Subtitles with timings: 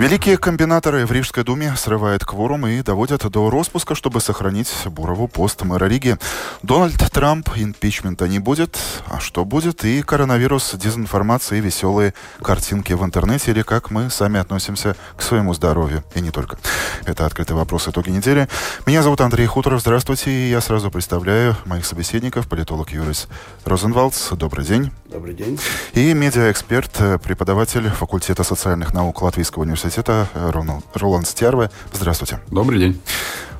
[0.00, 5.60] Великие комбинаторы в Рижской думе срывают кворум и доводят до распуска, чтобы сохранить Бурову пост
[5.60, 6.16] мэра Риги.
[6.62, 8.78] Дональд Трамп импичмента не будет.
[9.08, 9.84] А что будет?
[9.84, 15.52] И коронавирус, дезинформация и веселые картинки в интернете, или как мы сами относимся к своему
[15.52, 16.02] здоровью.
[16.14, 16.56] И не только.
[17.04, 17.86] Это «Открытый вопрос.
[17.86, 18.48] Итоги недели».
[18.86, 19.82] Меня зовут Андрей Хуторов.
[19.82, 20.30] Здравствуйте.
[20.30, 22.48] И я сразу представляю моих собеседников.
[22.48, 23.28] Политолог Юрис
[23.66, 24.30] Розенвалдс.
[24.30, 24.92] Добрый день.
[25.04, 25.60] Добрый день.
[25.92, 30.50] И медиаэксперт, преподаватель факультета социальных наук Латвийского университета университета э,
[30.94, 31.70] Роланд Стерве.
[31.92, 32.38] Здравствуйте.
[32.48, 33.00] Добрый день.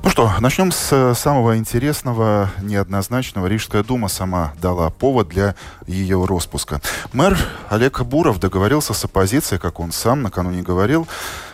[0.03, 3.47] Ну что, начнем с э, самого интересного, неоднозначного.
[3.47, 5.55] Рижская дума сама дала повод для
[5.87, 6.81] ее распуска.
[7.11, 7.37] Мэр
[7.69, 11.05] Олег Буров договорился с оппозицией, как он сам накануне говорил,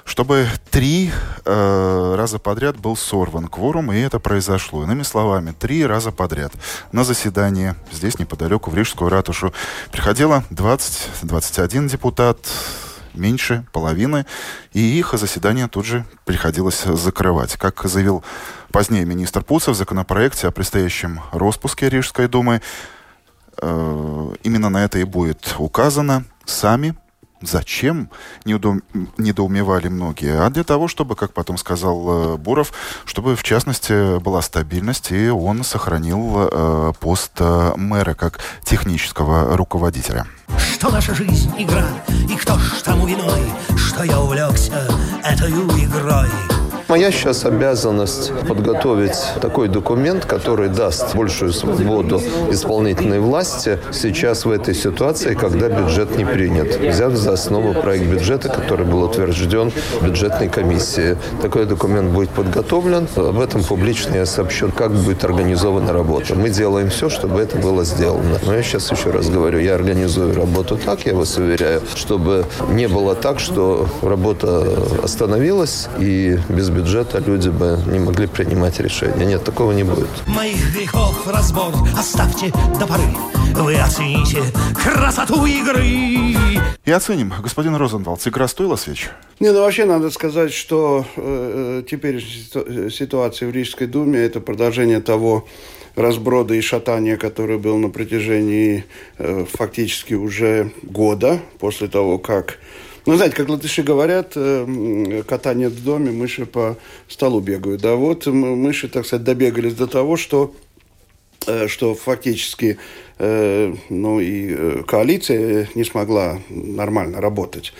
[0.06, 1.12] чтобы три
[1.44, 4.84] э, раза подряд был сорван кворум, и это произошло.
[4.84, 6.54] Иными словами, три раза подряд
[6.92, 9.52] на заседание здесь неподалеку в Рижскую ратушу
[9.92, 12.38] приходило 20-21 депутат,
[13.18, 14.26] меньше половины,
[14.74, 17.58] и их заседание тут же приходилось закрывать.
[17.58, 18.24] Как заявил
[18.72, 22.62] позднее министр Пуцев в законопроекте о предстоящем распуске Рижской думы,
[23.62, 26.26] э, именно на это и будет указано.
[26.46, 26.96] Сами
[27.42, 28.10] Зачем?
[28.46, 30.40] Недоумевали многие.
[30.40, 32.74] А для того, чтобы, как потом сказал э, Буров,
[33.06, 40.26] чтобы, в частности, была стабильность, и он сохранил э, пост э, мэра как технического руководителя.
[40.74, 41.86] Что наша жизнь игра,
[42.30, 44.88] и кто ж тому виной, что я увлекся
[45.24, 46.57] этой игрой.
[46.90, 54.74] Моя сейчас обязанность подготовить такой документ, который даст большую свободу исполнительной власти сейчас в этой
[54.74, 56.80] ситуации, когда бюджет не принят.
[56.80, 61.18] Взяв за основу проект бюджета, который был утвержден бюджетной комиссией.
[61.42, 63.10] Такой документ будет подготовлен.
[63.18, 66.36] Об этом публично я сообщу, как будет организована работа.
[66.36, 68.40] Мы делаем все, чтобы это было сделано.
[68.46, 72.88] Но я сейчас еще раз говорю, я организую работу так, я вас уверяю, чтобы не
[72.88, 74.64] было так, что работа
[75.04, 79.26] остановилась и без бюджета люди бы не могли принимать решения.
[79.26, 80.10] Нет, такого не будет.
[80.28, 83.10] Моих грехов разбор оставьте до поры.
[83.56, 84.44] Вы оцените
[84.76, 86.36] красоту игры.
[86.86, 87.34] И оценим.
[87.42, 89.10] Господин Розенвалдс, игра стоила свеч?
[89.40, 92.24] Не, ну вообще надо сказать, что э, э теперь
[92.92, 95.48] ситуация в Рижской думе– это продолжение того
[95.96, 98.86] разброда и шатания, который был на протяжении
[99.18, 102.60] э, фактически уже года после того, как
[103.08, 107.82] ну, знаете, как латыши говорят, э, кота нет в доме, мыши по столу бегают.
[107.82, 110.54] Да, вот мыши, так сказать, добегались до того, что
[111.48, 112.78] э, что фактически
[113.18, 117.74] э, ну, и коалиция не смогла нормально работать.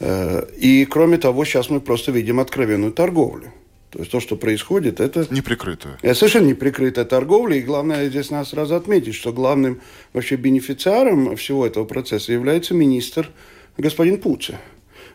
[0.00, 3.52] И, кроме того, сейчас мы просто видим откровенную торговлю.
[3.90, 5.26] То есть то, что происходит, это...
[5.30, 5.98] Неприкрытая.
[6.02, 7.56] Это совершенно неприкрытая торговля.
[7.56, 9.80] И главное, здесь надо сразу отметить, что главным
[10.12, 13.30] вообще бенефициаром всего этого процесса является министр
[13.76, 14.58] господин Пуце.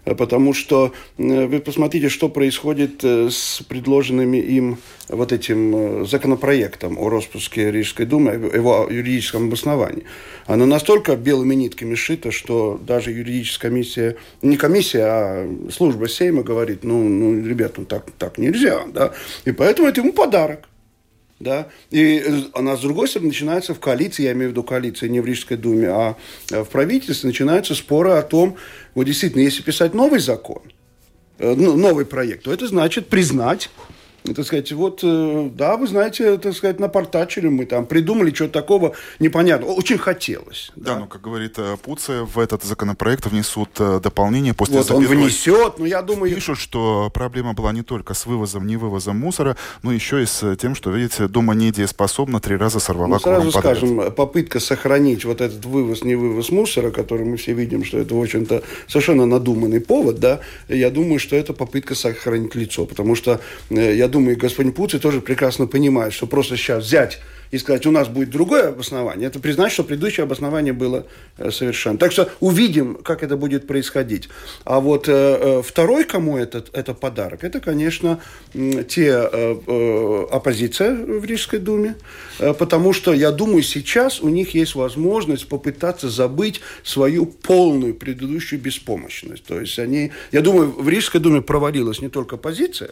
[0.06, 4.78] Э, потому что э, вы посмотрите, что происходит э, с предложенными им
[5.08, 10.04] вот этим законопроектом о распуске Рижской думы, его юридическом обосновании.
[10.46, 16.84] Оно настолько белыми нитками шито, что даже юридическая комиссия, не комиссия, а служба Сейма говорит,
[16.84, 19.14] ну, ну ребят, ну так, так нельзя, да,
[19.46, 20.69] и поэтому это ему подарок.
[21.40, 21.70] Да?
[21.90, 22.22] И
[22.54, 25.56] она, с другой стороны, начинается в коалиции, я имею в виду коалиции не в Рижской
[25.56, 26.18] думе, а
[26.50, 28.58] в правительстве, начинаются споры о том,
[28.94, 30.62] вот действительно, если писать новый закон,
[31.38, 33.70] э, ну, новый проект, то это значит признать
[34.34, 38.94] так сказать, вот, э, да, вы знаете, так сказать, напортачили мы там, придумали что-то такого
[39.20, 39.72] непонятного.
[39.72, 40.72] Очень хотелось.
[40.76, 44.92] Да, да ну, как говорит э, Пуция, в этот законопроект внесут э, дополнение после Вот
[44.92, 46.34] он внесет, но я думаю...
[46.34, 50.56] Пишут, что проблема была не только с вывозом, не вывозом мусора, но еще и с
[50.56, 55.66] тем, что, видите, Дума недееспособна, три раза сорвала ну, сразу скажем, попытка сохранить вот этот
[55.66, 60.20] вывоз, не вывоз мусора, который мы все видим, что это, в общем-то, совершенно надуманный повод,
[60.20, 63.40] да, я думаю, что это попытка сохранить лицо, потому что
[63.70, 67.20] я думаю, господин Путин тоже прекрасно понимает, что просто сейчас взять
[67.52, 71.08] и сказать, у нас будет другое обоснование, это признать, что предыдущее обоснование было
[71.38, 71.98] э, совершенно.
[71.98, 74.30] Так что увидим, как это будет происходить.
[74.66, 78.20] А вот э, э второй, кому этот, это подарок, это, конечно,
[78.88, 81.96] те оппозиция в Рижской думе,
[82.38, 89.44] потому что, я думаю, сейчас у них есть возможность попытаться забыть свою полную предыдущую беспомощность.
[89.46, 92.92] То есть они, я думаю, в Рижской думе провалилась не только позиция,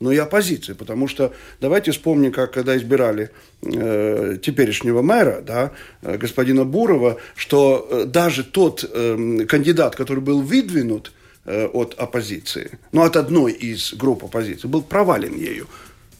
[0.00, 0.74] но и оппозиции.
[0.74, 3.30] Потому что давайте вспомним, как когда избирали
[3.62, 5.72] э, теперешнего мэра, да,
[6.02, 11.12] э, господина Бурова, что э, даже тот э, кандидат, который был выдвинут
[11.44, 15.66] э, от оппозиции, ну, от одной из групп оппозиции, был провален ею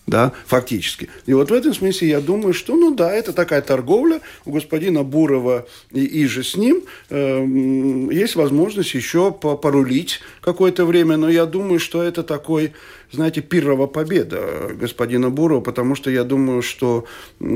[0.06, 1.08] да, фактически.
[1.26, 5.02] И вот в этом смысле я думаю, что, ну да, это такая торговля у господина
[5.02, 7.44] Бурова и, и же с ним э,
[8.12, 12.72] есть возможность еще порулить какое-то время, но я думаю, что это такой
[13.12, 17.04] знаете, пирова победа господина Бурова, потому что я думаю, что,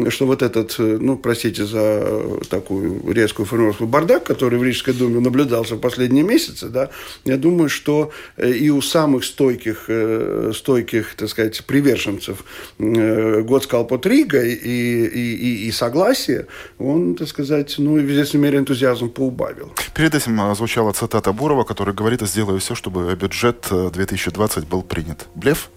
[0.08, 5.74] что вот этот, ну, простите за такую резкую формулировку, бардак, который в Рижской думе наблюдался
[5.74, 6.90] в последние месяцы, да,
[7.24, 12.44] я думаю, что э, и у самых стойких, э, стойких, так сказать, приверженцев
[12.78, 16.46] э, Готскалпот Рига и, и, и, и согласие,
[16.78, 19.72] он, так сказать, ну, в известной мере энтузиазм поубавил.
[19.94, 25.26] Перед этим звучала цитата Бурова, который говорит, сделаю все, чтобы бюджет 2020 был принят.
[25.40, 25.70] Блеф?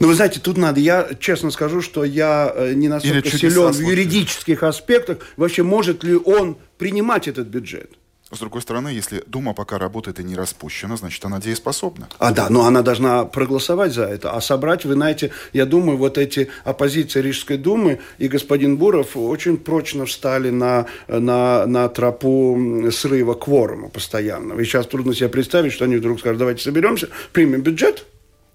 [0.00, 3.80] Ну, вы знаете, тут надо, я честно скажу, что я э, не настолько силен в
[3.80, 5.18] юридических аспектах.
[5.36, 7.92] Вообще, может ли он принимать этот бюджет?
[8.32, 12.08] С другой стороны, если Дума пока работает и не распущена, значит, она дееспособна.
[12.18, 14.32] А да, но она должна проголосовать за это.
[14.32, 19.56] А собрать, вы знаете, я думаю, вот эти оппозиции Рижской Думы и господин Буров очень
[19.56, 24.58] прочно встали на, на, на тропу срыва кворума постоянного.
[24.58, 28.04] И сейчас трудно себе представить, что они вдруг скажут, давайте соберемся, примем бюджет,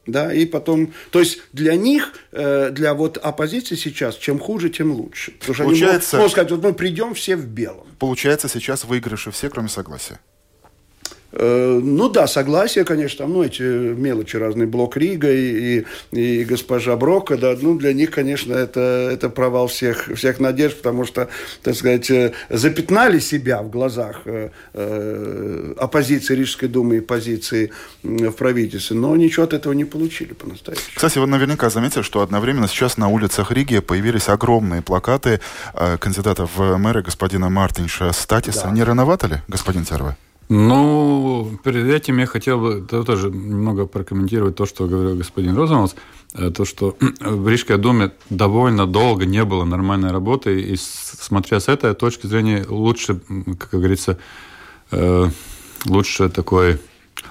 [0.05, 4.91] да, и потом, то есть для них, э, для вот оппозиции сейчас, чем хуже, тем
[4.91, 5.31] лучше.
[5.33, 7.87] Потому что Получается, они могут сказать, вот мы придем все в белом.
[7.99, 10.19] Получается, сейчас выигрыши все, кроме согласия.
[11.31, 16.43] Э, ну да, согласие, конечно, там, ну, эти мелочи разные, Блок Рига и, и, и
[16.43, 21.29] госпожа Брока, да, ну, для них, конечно, это, это провал всех, всех надежд, потому что,
[21.61, 27.71] так сказать, э, запятнали себя в глазах э, э, оппозиции Рижской думы и позиции
[28.03, 30.87] в правительстве, но ничего от этого не получили по-настоящему.
[30.95, 35.39] Кстати, вы наверняка заметили, что одновременно сейчас на улицах Риги появились огромные плакаты
[35.73, 38.63] э, кандидата в мэры господина Мартинша Статиса.
[38.63, 38.71] Да.
[38.71, 40.15] Не рановато ли, господин Терва?
[40.49, 45.93] Ну, перед этим я хотел бы тоже немного прокомментировать то, что говорил господин Розенвалдс.
[46.33, 51.67] Э, то, что в Рижской думе довольно долго не было нормальной работы, и смотря с
[51.67, 53.19] этой точки зрения, лучше,
[53.59, 54.17] как говорится,
[54.89, 55.29] э,
[55.85, 56.79] лучше такой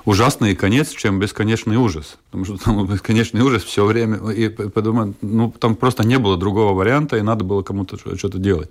[0.04, 2.18] ужасный конец, чем бесконечный ужас.
[2.30, 4.30] Потому что там бесконечный ужас все время.
[4.30, 8.70] И подумал, ну, там просто не было другого варианта, и надо было кому-то что-то делать.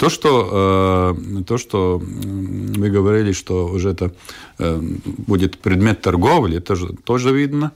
[0.00, 4.10] То, что, э, то, что вы говорили, что уже это
[4.58, 4.80] э,
[5.28, 7.72] будет предмет торговли, это же тоже видно.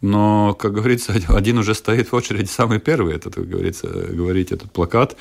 [0.00, 4.70] Но, как говорится, один уже стоит в очереди самый первый, это, как говорится, говорить этот
[4.70, 5.16] плакат,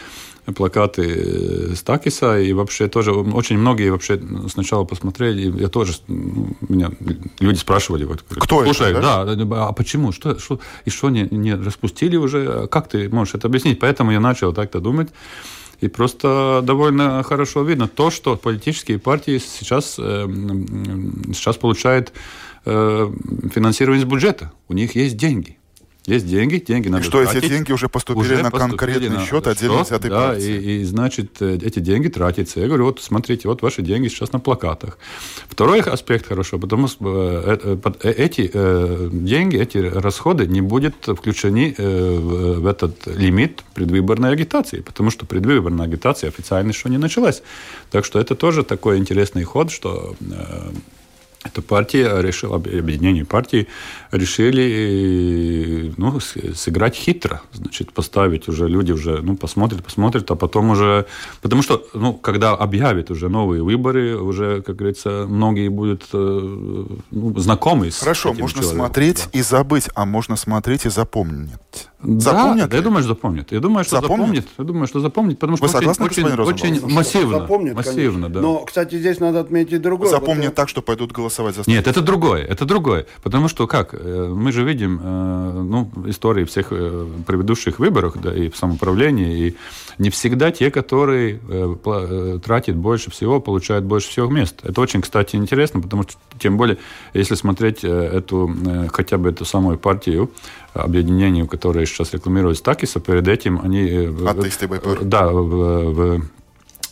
[0.56, 6.92] плакаты Стакиса, и вообще тоже очень многие вообще сначала посмотрели, я тоже, ну, меня
[7.40, 9.36] люди спрашивали, вот, кто слушай, это, да?
[9.36, 13.48] да, а почему, что, что и что не, не распустили уже, как ты можешь это
[13.48, 13.80] объяснить?
[13.80, 15.10] Поэтому я начал так-то думать,
[15.84, 20.26] и просто довольно хорошо видно то, что политические партии сейчас, э,
[21.34, 22.14] сейчас получают
[22.66, 23.12] э,
[23.54, 24.54] финансирование из бюджета.
[24.70, 25.58] У них есть деньги.
[26.06, 27.44] Есть деньги, деньги надо и что тратить.
[27.44, 30.52] эти деньги уже поступили уже на поступили конкретный на счет отдельно взятой да, партии.
[30.52, 32.60] И, и, значит, э, эти деньги тратятся.
[32.60, 34.98] Я говорю, вот смотрите, вот ваши деньги сейчас на плакатах.
[35.48, 38.52] Второй аспект хорошо, потому что э, э, эти
[39.14, 46.28] деньги, эти расходы не будут включены в этот лимит предвыборной агитации, потому что предвыборная агитация
[46.28, 47.44] официально еще не началась.
[47.92, 50.16] Так что это тоже такой интересный ход, что
[51.44, 53.68] эта партия решила, объединение партий
[54.12, 57.42] решили ну, сыграть хитро.
[57.52, 61.06] Значит, поставить уже, люди уже ну, посмотрят, посмотрят, а потом уже...
[61.42, 67.40] Потому что, ну, когда объявят уже новые выборы, уже, как говорится, многие будут э, ну,
[67.40, 68.86] знакомы с Хорошо, этим можно человеком.
[68.86, 69.40] смотреть да.
[69.40, 71.52] и забыть, а можно смотреть и запомнить.
[72.02, 73.52] Запомнят да, я думаю, что запомнят.
[73.52, 74.20] Я думаю, что запомнят.
[74.20, 74.48] запомнит.
[74.58, 77.40] Я думаю, что запомнит, потому что Вы согласны, очень, очень, очень массивно.
[77.40, 78.42] Запомнит, массивно да.
[78.42, 80.10] Но, кстати, здесь надо отметить другое.
[80.10, 83.06] Запомнят вот, так, что пойдут голосовать за Нет, это другое, это другое.
[83.22, 83.94] Потому что как?
[83.94, 89.48] Э, мы же видим э, ну, истории всех э, предыдущих выборов, да, и в самоуправлении,
[89.48, 89.56] и
[89.98, 91.40] не всегда те, которые
[92.44, 94.60] тратят больше всего, получают больше всего мест.
[94.64, 96.78] Это очень, кстати, интересно, потому что, тем более,
[97.14, 98.52] если смотреть эту,
[98.92, 100.32] хотя бы эту самую партию,
[100.74, 104.10] объединению, которое сейчас рекламирует Стакиса, перед этим они...
[104.28, 105.04] Атеисты БПР.
[105.04, 106.22] Да, в, в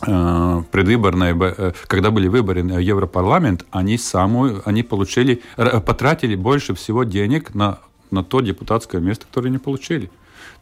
[0.02, 7.54] предвыборные, э, когда были выборы в Европарламент, они, самую, они получили, потратили больше всего денег
[7.54, 7.78] на,
[8.10, 10.10] на то депутатское место, которое не получили.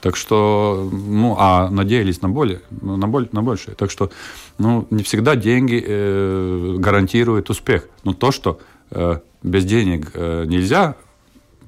[0.01, 3.75] Так что, ну, а надеялись на более, на, более, на большее.
[3.75, 4.11] Так что,
[4.57, 7.87] ну, не всегда деньги э, гарантируют успех.
[8.03, 10.97] Но то, что э, без денег э, нельзя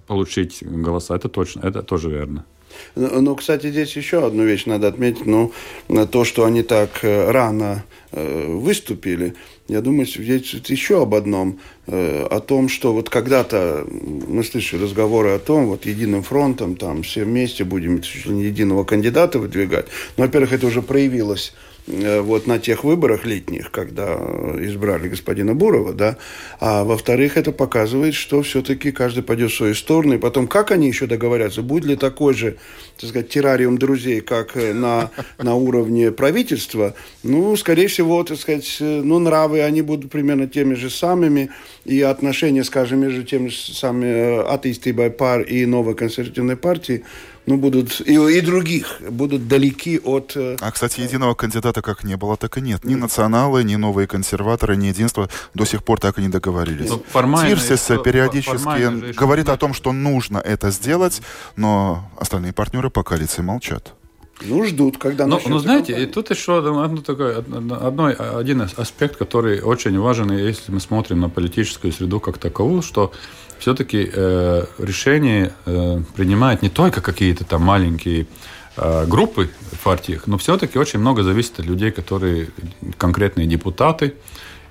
[0.06, 1.14] получить голоса.
[1.14, 2.44] Это точно, это тоже верно.
[2.94, 5.26] Ну, кстати, здесь еще одну вещь надо отметить.
[5.26, 5.52] Ну,
[6.10, 9.34] то, что они так э, рано э, выступили,
[9.68, 11.58] я думаю, здесь еще об одном.
[11.86, 13.86] Э, о том, что вот когда-то
[14.28, 19.86] мы слышали разговоры о том, вот единым фронтом, там все вместе будем единого кандидата выдвигать.
[20.16, 21.54] Но, во-первых, это уже проявилось
[21.86, 24.14] вот на тех выборах летних, когда
[24.60, 26.16] избрали господина Бурова, да,
[26.60, 30.86] а во-вторых, это показывает, что все-таки каждый пойдет в свою сторону, и потом, как они
[30.86, 32.56] еще договорятся, будет ли такой же,
[32.98, 38.76] так сказать, террариум друзей, как э, на, на уровне правительства, ну, скорее всего, так сказать,
[38.80, 41.50] э, ну, нравы, они будут примерно теми же самыми,
[41.84, 47.02] и отношения, скажем, между теми же самыми атеистой пар и новой консервативной партией,
[47.46, 50.32] ну, будут и, и других будут далеки от...
[50.37, 52.84] Э, а, кстати, единого кандидата как не было, так и нет.
[52.84, 56.90] Ни националы, ни новые консерваторы, ни единство до сих пор так и не договорились.
[56.90, 57.02] Ну,
[57.38, 61.20] Тирсис периодически говорит о том, что нужно это сделать,
[61.56, 63.94] но остальные партнеры по коалиции молчат.
[64.46, 68.06] Ну, ждут, когда Ну, ну знаете, и тут еще одно, такой, одно,
[68.38, 73.12] один аспект, который очень важен, если мы смотрим на политическую среду как таковую, что
[73.58, 78.26] все-таки э, решения э, принимают не только какие-то там маленькие
[78.76, 82.49] э, группы в партиях, но все-таки очень много зависит от людей, которые
[82.99, 84.14] конкретные депутаты.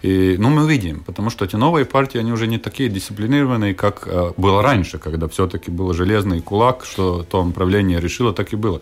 [0.01, 4.08] И, ну, мы видим, потому что эти новые партии, они уже не такие дисциплинированные, как
[4.08, 8.82] э, было раньше, когда все-таки был железный кулак, что то направление решило, так и было.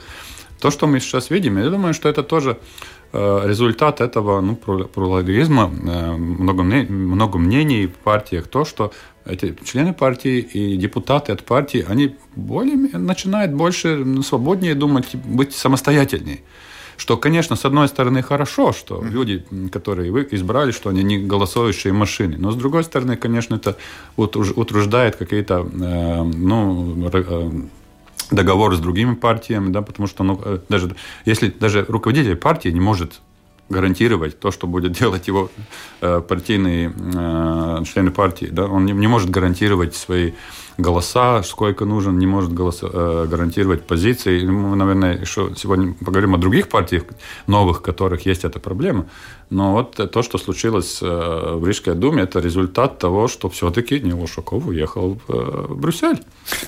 [0.60, 2.58] То, что мы сейчас видим, я думаю, что это тоже
[3.13, 8.92] э, результат этого ну, плурализма, э, много, много мнений в партиях, то, что
[9.25, 16.39] эти члены партии и депутаты от партии, они более, начинают больше свободнее думать, быть самостоятельнее.
[16.98, 21.94] Что, конечно, с одной стороны хорошо, что люди, которые вы избрали, что они не голосующие
[21.94, 22.36] машины.
[22.38, 23.78] Но с другой стороны, конечно, это
[24.18, 27.10] утруждает какие-то э, ну,
[28.31, 30.95] договоры с другими партиями, да, потому что ну, э, даже
[31.25, 33.21] если даже руководитель партии не может
[33.69, 35.50] гарантировать то, что будет делать его
[36.01, 38.48] э, партийные э, члены партии.
[38.51, 38.65] Да?
[38.65, 40.33] Он не, не может гарантировать свои
[40.77, 44.45] голоса, сколько нужен, не может голоса, э, гарантировать позиции.
[44.45, 47.03] Мы, наверное, еще сегодня поговорим о других партиях
[47.48, 49.05] новых, которых есть эта проблема.
[49.50, 51.06] Но вот то, что случилось э,
[51.56, 56.22] в Рижской думе, это результат того, что все-таки Ушаков уехал в, э, в Брюссель.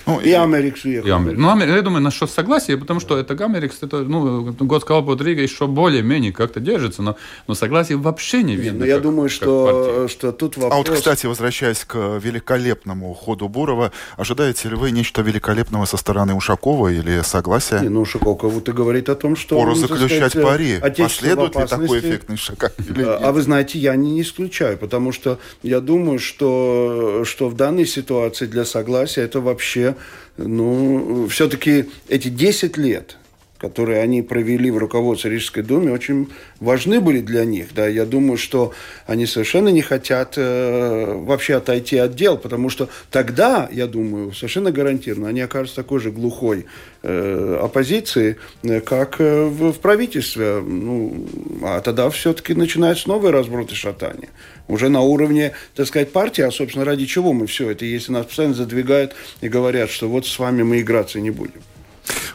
[0.07, 1.07] Ну, и Америкс уехал.
[1.07, 1.39] И Америкс.
[1.39, 5.67] Ну, я думаю, насчет согласия, потому что это Америкс, это, ну, год сказал Рига еще
[5.67, 8.71] более-менее как-то держится, но, но согласия вообще не видно.
[8.71, 10.73] Нет, ну, я как, думаю, что, что тут вопрос...
[10.73, 16.33] А вот, кстати, возвращаясь к великолепному ходу Бурова, ожидаете ли вы нечто великолепного со стороны
[16.33, 17.79] Ушакова или согласия?
[17.81, 19.59] Не, ну, Ушаков как будто говорит о том, что...
[19.59, 20.79] Пору заключать сказать, пари.
[20.97, 22.70] Последует ли такой эффектный шаг?
[22.97, 27.55] А, а вы знаете, я не, не исключаю, потому что я думаю, что, что в
[27.55, 29.95] данной ситуации для согласия это вообще,
[30.37, 33.17] ну, все-таки эти 10 лет–
[33.61, 37.67] которые они провели в руководстве Рижской Думы, очень важны были для них.
[37.75, 37.87] Да.
[37.87, 38.73] Я думаю, что
[39.05, 44.71] они совершенно не хотят э, вообще отойти от дел, потому что тогда, я думаю, совершенно
[44.71, 46.65] гарантированно, они окажутся такой же глухой
[47.03, 50.59] э, оппозиции, э, как э, в, в правительстве.
[50.59, 51.27] Ну,
[51.61, 54.29] а тогда все-таки начинается новый разброд и шатание.
[54.67, 58.25] Уже на уровне, так сказать, партии, а, собственно, ради чего мы все это, если нас
[58.25, 61.61] постоянно задвигают и говорят, что вот с вами мы играться не будем.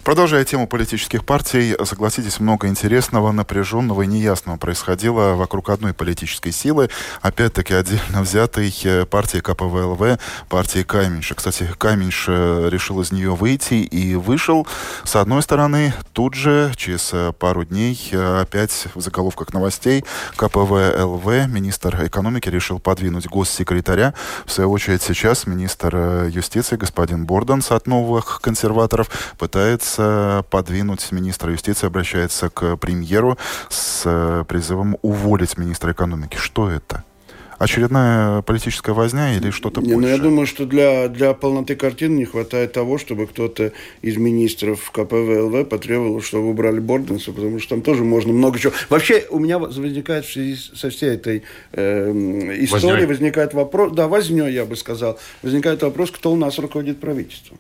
[0.07, 6.91] Продолжая тему политических партий, согласитесь, много интересного, напряженного и неясного происходило вокруг одной политической силы,
[7.23, 11.35] опять-таки отдельно взятой э, партии КПВЛВ, партии Каменьша.
[11.35, 14.65] Кстати, Каменьш э, решил из нее выйти и вышел.
[15.03, 20.05] С одной стороны, тут же, через э, пару дней, опять в заголовках новостей,
[20.37, 24.15] КПВЛВ, министр экономики, решил подвинуть госсекретаря.
[24.45, 31.53] В свою очередь, сейчас министр юстиции, господин Борданс от новых консерваторов, пытается пытается подвинуть министра
[31.53, 33.39] юстиции, обращается к премьеру
[33.69, 36.37] с э, призывом уволить министра экономики.
[36.37, 37.05] Что это?
[37.59, 40.03] очередная политическая возня или что-то не, большее?
[40.03, 43.73] Ну, я думаю, что для, для полноты картины не хватает того, чтобы кто-то
[44.03, 48.75] из министров КПВЛВ потребовал, чтобы убрали Борденса, потому что там тоже можно много чего.
[48.91, 52.13] Вообще, у меня возникает в связи со всей этой э,
[52.59, 57.59] историей, возникает вопрос, да, вознёй, я бы сказал, возникает вопрос, кто у нас руководит правительством.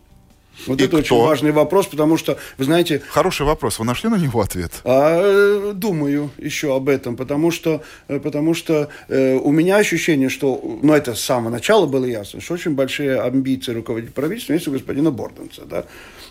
[0.66, 1.16] Вот и это кто?
[1.18, 3.02] очень важный вопрос, потому что, вы знаете...
[3.08, 3.78] Хороший вопрос.
[3.78, 4.72] Вы нашли на него ответ?
[4.84, 10.60] А, думаю еще об этом, потому что, э, потому что э, у меня ощущение, что,
[10.82, 14.72] ну, это с самого начала было ясно, что очень большие амбиции руководить правительством есть у
[14.72, 15.84] господина Борденца, да.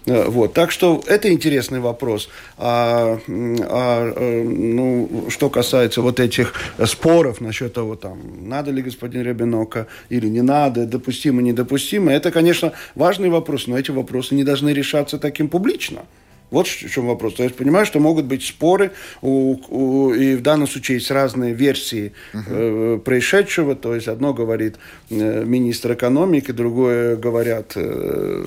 [0.05, 0.53] Э, вот.
[0.53, 2.29] Так что это интересный вопрос.
[2.57, 6.53] А, а, ну, что касается вот этих
[6.85, 12.73] споров насчет того, там, надо ли господин Ребенока или не надо, допустимо, недопустимо, это, конечно,
[12.95, 16.03] важный вопрос, но эти вопросы не должны решаться таким публично.
[16.51, 17.35] Вот в чем вопрос.
[17.35, 21.53] То есть понимаю, что могут быть споры, у, у, и в данном случае есть разные
[21.53, 22.95] версии uh-huh.
[22.95, 23.75] э, происшедшего.
[23.75, 24.75] То есть одно говорит
[25.09, 28.45] э, министр экономики, другое говорят э,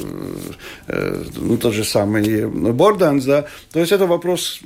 [0.87, 3.25] э, ну, тот же самый Борданс.
[3.25, 3.47] Да?
[3.73, 4.61] То есть это вопрос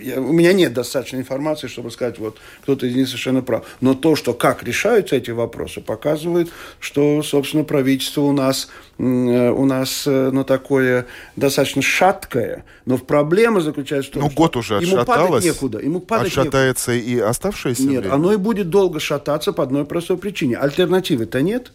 [0.00, 3.64] я, у меня нет достаточно информации, чтобы сказать, вот кто-то из них совершенно прав.
[3.80, 9.64] Но то, что как решаются эти вопросы, показывает, что, собственно, правительство у нас, э, у
[9.66, 12.64] нас ну, такое достаточно шаткое.
[12.86, 15.78] Но проблема заключается в том, ну, год уже ему падать некуда.
[15.78, 17.10] Ему падать отшатается некуда.
[17.10, 18.14] и оставшееся Нет, время?
[18.14, 20.56] оно и будет долго шататься по одной простой причине.
[20.56, 21.72] Альтернативы-то нет.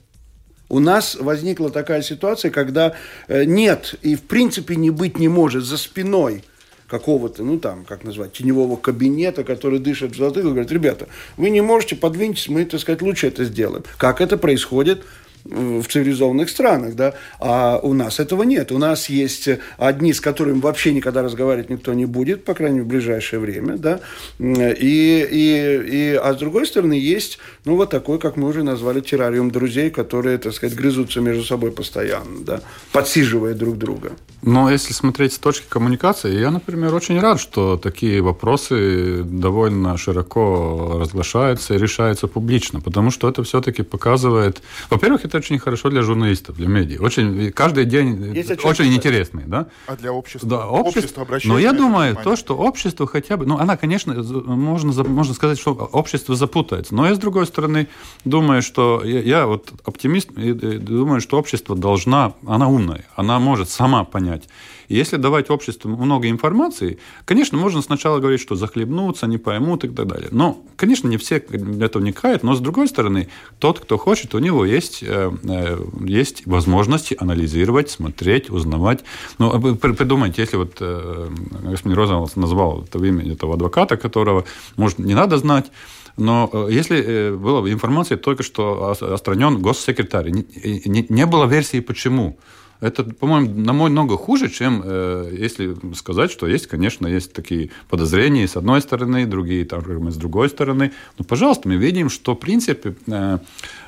[0.67, 2.95] У нас возникла такая ситуация, когда
[3.27, 6.43] э, нет и в принципе не быть не может за спиной–
[6.87, 11.61] какого-то, ну там, как назвать, теневого кабинета, который дышит в затылок, говорит, ребята, вы не
[11.61, 13.83] можете, подвиньтесь, мы, так сказать, лучше это сделаем.
[13.97, 15.03] Как это происходит
[15.45, 18.71] в цивилизованных странах, да, а у нас этого нет.
[18.71, 22.85] У нас есть одни, с которыми вообще никогда разговаривать никто не будет, по крайней мере,
[22.85, 23.99] в ближайшее время, да,
[24.39, 29.01] и, и, и, а с другой стороны есть, ну, вот такой, как мы уже назвали,
[29.01, 32.61] террариум друзей, которые, так сказать, грызутся между собой постоянно, да,
[32.91, 34.13] подсиживая друг друга.
[34.41, 40.97] Но если смотреть с точки коммуникации, я, например, очень рад, что такие вопросы довольно широко
[40.99, 46.01] разглашаются и решаются публично, потому что это все-таки показывает, во-первых, это это очень хорошо для
[46.01, 47.01] журналистов, для медиа.
[47.01, 49.43] Очень, каждый день Есть очень интересный.
[49.45, 49.67] Да?
[49.87, 50.49] А для общества?
[50.49, 52.23] Да, общество, общество Но я думаю, внимание.
[52.23, 53.45] то, что общество хотя бы...
[53.45, 56.95] Ну, она, конечно, можно, можно сказать, что общество запутается.
[56.95, 57.87] Но я, с другой стороны,
[58.23, 59.03] думаю, что...
[59.03, 62.33] Я, я вот оптимист и думаю, что общество должна...
[62.47, 64.43] Она умная, она может сама понять
[64.87, 69.89] и если давать обществу много информации, конечно, можно сначала говорить, что захлебнутся, не поймут и
[69.89, 70.29] так далее.
[70.31, 74.65] Но, конечно, не все это вникают, но, с другой стороны, тот, кто хочет, у него
[74.65, 79.03] есть, э, э, есть возможности анализировать, смотреть, узнавать.
[79.39, 81.29] Ну, придумайте, если вот э,
[81.63, 84.45] господин Розенвалд назвал это имя этого адвоката, которого,
[84.77, 85.71] может, не надо знать,
[86.17, 92.37] но если была информация только что отстранен госсекретарь, не, не было версии почему.
[92.81, 98.57] Это, по-моему, намного хуже, чем э, если сказать, что есть, конечно, есть такие подозрения с
[98.57, 100.91] одной стороны, другие там, с другой стороны.
[101.17, 103.39] Но, пожалуйста, мы видим, что, в принципе, э,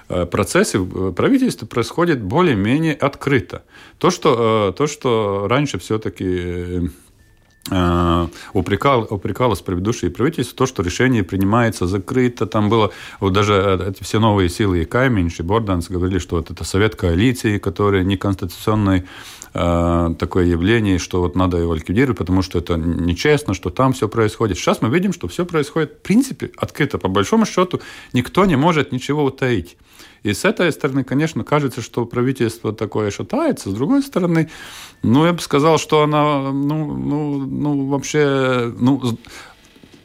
[0.09, 3.63] э процессы в правительстве происходят более-менее открыто.
[3.97, 7.06] То, что, э, то, что раньше все-таки э, Э,
[8.53, 12.45] упрекал, упрекалось предыдущее правительство, то, что решение принимается закрыто.
[12.45, 16.37] Там было вот даже э, эти все новые силы и Кайменш, и Борданс говорили, что
[16.37, 19.03] вот это совет коалиции, который неконституционный
[19.53, 24.07] э, такое явление, что вот надо его ликвидировать, потому что это нечестно, что там все
[24.07, 24.57] происходит.
[24.57, 26.97] Сейчас мы видим, что все происходит в принципе открыто.
[26.97, 27.81] По большому счету
[28.13, 29.77] никто не может ничего утаить.
[30.23, 33.69] И с этой стороны, конечно, кажется, что правительство такое шатается.
[33.69, 34.49] С другой стороны,
[35.03, 39.17] ну, я бы сказал, что она, ну, ну, ну вообще, ну,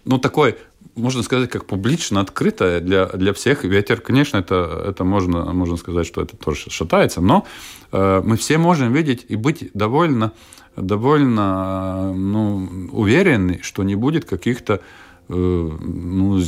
[0.05, 0.57] ну, такой
[0.95, 3.65] можно сказать, как публично открытое для, для всех.
[3.65, 7.47] Ветер, конечно, это, это можно, можно сказать, что это тоже шатается, но
[7.93, 10.33] э, мы все можем видеть и быть довольно,
[10.77, 14.81] довольно ну, уверены, что не будет каких-то
[15.29, 16.43] э, ну,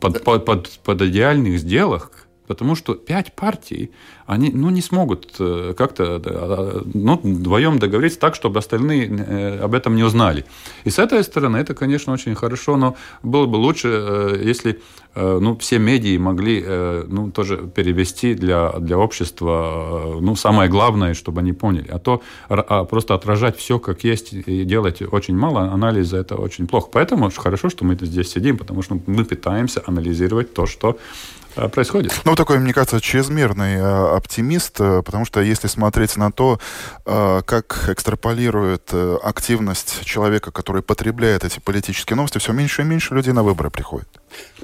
[0.00, 3.90] под, под, под, под идеальных сделок, потому что пять партий,
[4.26, 9.74] они ну, не смогут э, как-то а, ну, вдвоем договориться так, чтобы остальные э, об
[9.74, 10.44] этом не узнали.
[10.84, 14.80] И с этой стороны это, конечно, очень хорошо, но было бы лучше, э, если
[15.18, 16.62] ну, все медии могли
[17.08, 21.88] ну, тоже перевести для, для общества ну, самое главное, чтобы они поняли.
[21.90, 26.66] А то а просто отражать все как есть и делать очень мало анализа, это очень
[26.66, 26.90] плохо.
[26.92, 31.35] Поэтому хорошо, что мы здесь сидим, потому что мы пытаемся анализировать то, что Э,
[31.72, 32.12] происходит.
[32.24, 36.58] Ну, такой, мне кажется, чрезмерный э, оптимист, э, потому что если смотреть на то,
[37.04, 38.92] как экстраполирует
[39.22, 44.08] активность человека, который потребляет эти политические новости, все меньше и меньше людей на выборы приходит.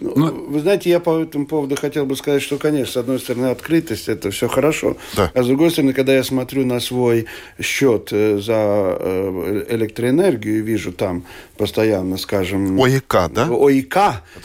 [0.01, 3.21] Ну, ну, вы знаете, я по этому поводу хотел бы сказать, что, конечно, с одной
[3.21, 5.31] стороны, открытость– это все хорошо, да.
[5.35, 7.27] а с другой стороны, когда я смотрю на свой
[7.61, 11.25] счет за электроэнергию и вижу там
[11.57, 12.81] постоянно, скажем…
[12.81, 13.49] ОИК, да?
[13.51, 13.97] ОИК,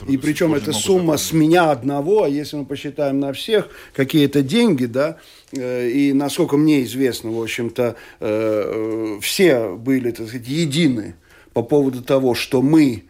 [0.06, 4.84] и причем эта сумма с меня одного, а если мы посчитаем на всех какие-то деньги,
[4.84, 5.16] да,
[5.52, 11.16] э, и насколько мне известно, в общем-то, э, все были, так сказать, едины
[11.52, 13.07] по поводу того, что мы Э,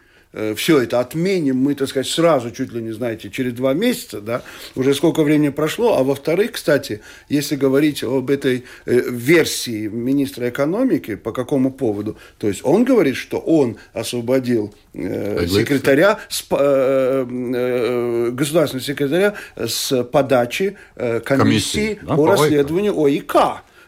[0.55, 4.43] все это отменим, мы, так сказать, сразу, чуть ли не знаете, через два месяца, да,
[4.75, 11.15] уже сколько времени прошло, а во-вторых, кстати, если говорить об этой э, версии министра экономики,
[11.15, 18.29] по какому поводу, то есть он говорит, что он освободил э, секретаря, с, э, э,
[18.31, 21.99] государственного секретаря с подачи э, комиссии, комиссии.
[22.03, 23.35] Да, по, по расследованию ОИК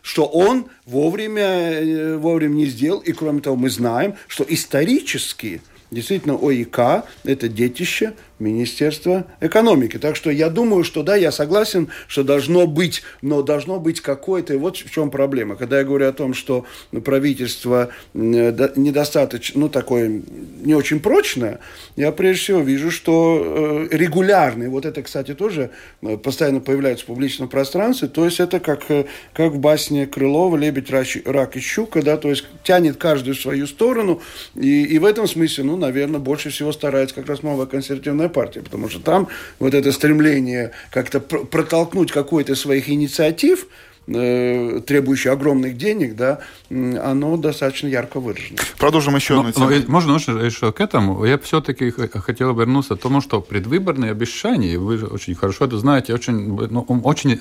[0.03, 3.01] что он вовремя, э, вовремя не сделал.
[3.01, 9.97] И кроме того, мы знаем, что исторически Действительно, ОИК– это детище Министерства экономики.
[9.97, 14.53] Так что я думаю, что да, я согласен, что должно быть, но должно быть какое-то,
[14.53, 15.55] и вот в чем проблема.
[15.55, 16.65] Когда я говорю о том, что
[17.05, 20.21] правительство недостаточно, ну, такое
[20.63, 21.59] не очень прочное,
[21.95, 25.69] я прежде всего вижу, что э, регулярный, вот это, кстати, тоже
[26.01, 30.57] э, постоянно появляется в публичном пространстве, то есть это как, э, как в басне Крылова
[30.57, 34.21] «Лебедь, рак и щука», да, то есть тянет каждую в свою сторону,
[34.55, 38.61] и, и в этом смысле, ну, наверное, больше всего старается как раз новая консервативная партия,
[38.61, 39.27] потому что там
[39.59, 43.67] вот это стремление как-то протолкнуть какой-то своих инициатив,
[44.07, 46.39] э, требующий огромных денег, да,
[46.69, 48.59] оно достаточно ярко выражено.
[48.77, 49.69] Продолжим еще одну тему.
[49.87, 51.23] Можно еще к этому?
[51.25, 56.13] Я все-таки хотел вернуться к тому, что предвыборные обещания, вы же очень хорошо это знаете,
[56.13, 57.39] очень, ну, очень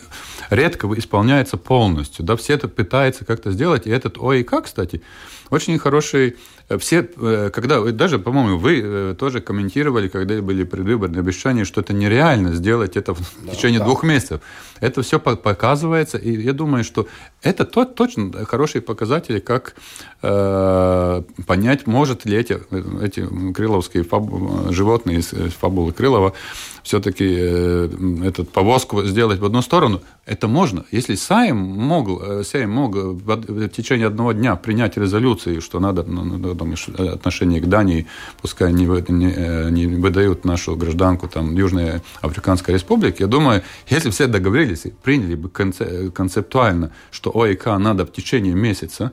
[0.51, 2.25] редко исполняется полностью.
[2.25, 3.87] Да, все это пытаются как-то сделать.
[3.87, 5.03] И этот ОИК, кстати,
[5.51, 6.37] очень хороший
[6.79, 11.93] все, э, когда, даже, по-моему, вы э, тоже комментировали, когда были предвыборные обещания, что это
[11.93, 13.87] нереально сделать это в да, течение да.
[13.87, 14.41] двух месяцев.
[14.81, 17.07] Это все показывается, и я думаю, что
[17.43, 19.75] это тот, точно хорошие показатели, как
[20.23, 22.59] э, понять, может ли эти,
[23.03, 24.25] эти крыловские фаб,
[24.71, 26.35] животные из фабулы Крылова
[26.83, 27.89] все-таки э,
[28.25, 30.85] этот повозку сделать в одну сторону, это можно.
[30.91, 36.25] Если Сайм мог, э, Сайм мог в течение одного дня принять резолюцию, что надо ну,
[36.25, 38.07] ну там, отношение к Дании,
[38.41, 44.11] пускай не, не, э, не выдают нашу гражданку там, Южной Африканской Республики, я думаю, если
[44.11, 49.13] все договорились и приняли бы концептуально, что ОИК надо в течение месяца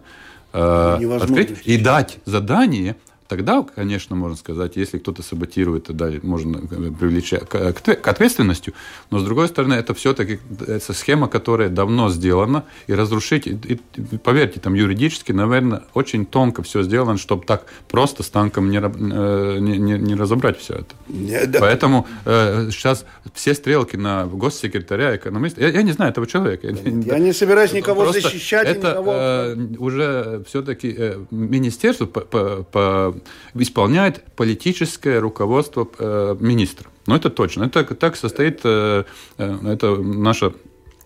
[0.53, 2.95] э, открыть и дать задание
[3.27, 8.73] Тогда, конечно, можно сказать, если кто-то саботирует, тогда можно привлечь к ответственности.
[9.11, 13.79] Но, с другой стороны, это все-таки это схема, которая давно сделана, и разрушить, и,
[14.23, 19.57] поверьте, там юридически, наверное, очень тонко все сделано, чтобы так просто с танком не, э,
[19.59, 20.95] не, не, не разобрать все это.
[21.07, 21.59] Нет, да.
[21.59, 26.67] Поэтому э, сейчас все стрелки на госсекретаря, экономиста, я, я не знаю этого человека.
[26.67, 28.67] Я не собираюсь никого Просто защищать.
[28.67, 29.13] Это никого...
[29.13, 33.16] э, уже все-таки э, министерство по, по, по
[33.53, 36.89] исполняет политическое руководство э, министра.
[37.05, 37.65] Но это точно.
[37.65, 39.03] Это так состоит, э,
[39.37, 40.53] э, это наша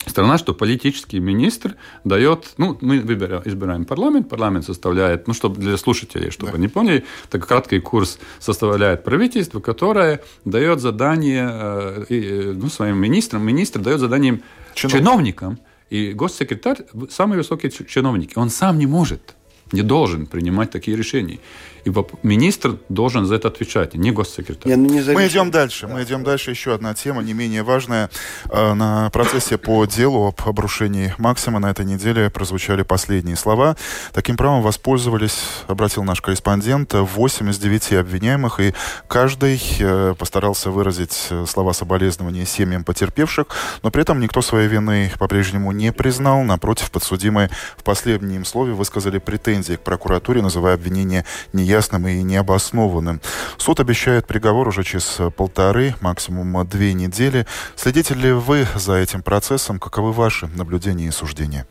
[0.07, 5.77] страна, что политический министр дает, ну, мы выбираем, избираем парламент, парламент составляет, ну, чтобы для
[5.77, 6.57] слушателей, чтобы да.
[6.57, 12.05] они поняли, так краткий курс составляет правительство, которое дает задание
[12.53, 14.41] ну, своим министрам, министр дает задание
[14.73, 14.99] Чиновник.
[14.99, 15.59] чиновникам,
[15.91, 16.77] и госсекретарь
[17.11, 19.35] самый высокий чиновник, он сам не может
[19.71, 21.39] не должен принимать такие решения.
[21.85, 21.91] И
[22.23, 24.71] министр должен за это отвечать, не госсекретарь.
[24.71, 25.87] Не, ну не мы идем дальше.
[25.87, 25.93] Да.
[25.93, 26.51] Мы идем дальше.
[26.51, 28.09] Еще одна тема, не менее важная.
[28.49, 33.75] Э, на процессе по делу об обрушении Максима на этой неделе прозвучали последние слова.
[34.13, 38.73] Таким правом воспользовались, обратил наш корреспондент, 8 из 9 обвиняемых, и
[39.07, 43.47] каждый э, постарался выразить э, слова соболезнования семьям потерпевших,
[43.83, 46.43] но при этом никто своей вины по-прежнему не признал.
[46.43, 53.21] Напротив, подсудимые в последнем слове высказали претензии к прокуратуре, называя обвинение не неясным и необоснованным.
[53.57, 57.45] Суд обещает приговор уже через полторы, максимум две недели.
[57.75, 59.79] Следите ли вы за этим процессом?
[59.79, 61.65] Каковы ваши наблюдения и суждения?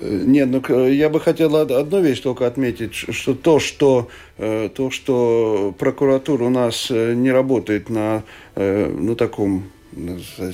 [0.00, 5.74] Нет, ну я бы хотел одну вещь только отметить, что то, что, э, то, что
[5.76, 8.22] прокуратура у нас э, не работает на
[8.54, 9.64] э, ну, таком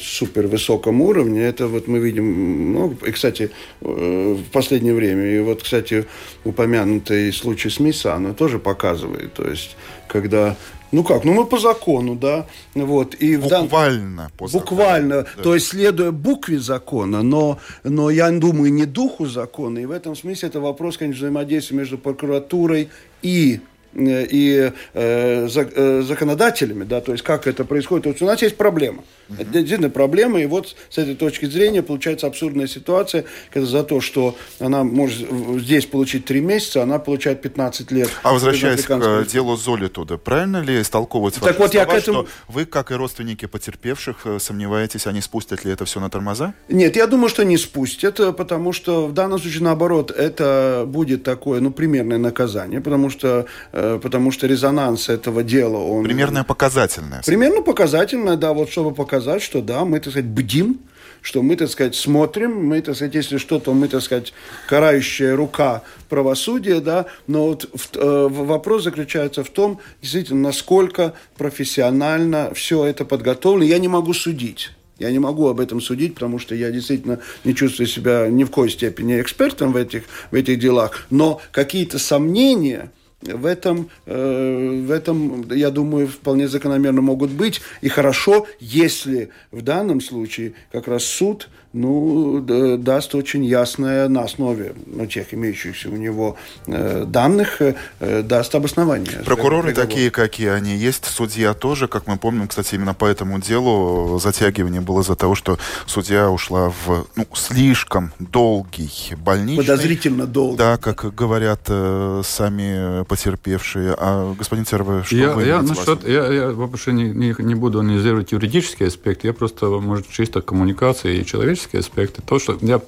[0.00, 1.42] супер высоком уровне.
[1.42, 3.06] Это вот мы видим много.
[3.06, 6.06] И, кстати, э, в последнее время, и вот, кстати,
[6.44, 9.34] упомянутый случай с Мисано тоже показывает.
[9.34, 9.76] То есть,
[10.08, 10.56] когда
[10.92, 14.30] ну как, ну мы по закону, да, вот и буквально дан...
[14.38, 15.42] по буквально, да.
[15.42, 20.14] то есть следуя букве закона, но, но я думаю не духу закона, и в этом
[20.14, 22.88] смысле это вопрос, конечно, взаимодействия между прокуратурой
[23.20, 23.60] и
[23.94, 28.04] и законодателями, да, то есть как это происходит.
[28.04, 29.02] То есть у нас есть проблема.
[29.28, 34.00] Это действительно проблема, и вот с этой точки зрения получается абсурдная ситуация, когда за то,
[34.00, 35.26] что она может
[35.60, 38.10] здесь получить 3 месяца, она получает 15 лет.
[38.22, 42.22] А возвращаясь к делу Золи туда, правильно ли истолковывать так вот слова, я к этому...
[42.22, 46.54] что вы, как и родственники потерпевших, э, сомневаетесь, они спустят ли это все на тормоза?
[46.68, 51.24] Нет, я думаю, что не спустят, э, потому что в данном случае, наоборот, это будет
[51.24, 56.04] такое, ну, примерное наказание, потому что, э, потому что резонанс этого дела, он...
[56.04, 57.22] Примерное показательное.
[57.26, 60.78] Примерно показательное, да, вот чтобы показать показать, что да, мы, так сказать, бдим,
[61.22, 64.34] что мы, так сказать, смотрим, мы, так сказать, если что-то, мы, так сказать,
[64.68, 72.52] карающая рука правосудия, да, но вот в, э, вопрос заключается в том, действительно, насколько профессионально
[72.54, 73.64] все это подготовлено.
[73.64, 74.72] Я не могу судить.
[74.98, 78.50] Я не могу об этом судить, потому что я действительно не чувствую себя ни в
[78.50, 81.06] коей степени экспертом в этих, в этих делах.
[81.10, 82.92] Но какие-то сомнения–
[83.34, 87.60] в этом, э, в этом, я думаю, вполне закономерно могут быть.
[87.80, 92.40] И хорошо, если в данном случае как раз суд ну,
[92.78, 96.36] даст очень ясное на основе ну, тех имеющихся у него
[96.66, 99.22] э, данных, э, даст обоснование.
[99.24, 104.18] Прокуроры такие, какие они есть, судья тоже, как мы помним, кстати, именно по этому делу
[104.18, 109.64] затягивание было из-за того, что судья ушла в ну, слишком долгий больничный.
[109.64, 110.56] Подозрительно долгий.
[110.56, 113.94] Да, как говорят э, сами потерпевшие.
[113.98, 117.80] А господин Тервы, что я, вы я, насчет, я, я вообще не, не, не буду
[117.80, 122.21] анализировать юридический аспект, я просто, может, чисто коммуникации и человеческий человеческие аспекты.
[122.21, 122.81] То, что я,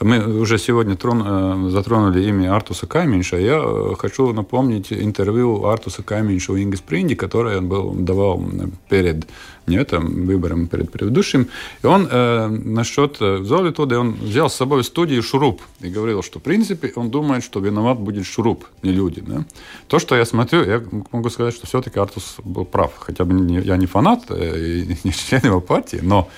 [0.00, 3.36] мы уже сегодня э, затронули имя Артуса Каменша.
[3.36, 8.42] Я э, хочу напомнить интервью Артуса Каменша у Инги Спринди, которое он был, давал
[8.88, 9.26] перед
[9.66, 11.48] не там, выбором перед предыдущим.
[11.82, 16.22] И он э, насчет э, Золитуды, он взял с собой в студию шуруп и говорил,
[16.22, 19.22] что в принципе он думает, что виноват будет шуруп, не люди.
[19.26, 19.44] Да?
[19.86, 20.82] То, что я смотрю, я
[21.12, 22.92] могу сказать, что все-таки Артус был прав.
[22.98, 26.28] Хотя бы не, я не фанат э, и не член его партии, но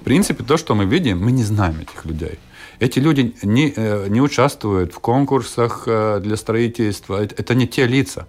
[0.00, 2.38] в принципе то, что мы видим, мы не знаем этих людей.
[2.78, 7.22] Эти люди не, э, не участвуют в конкурсах для строительства.
[7.22, 8.26] Это не те лица.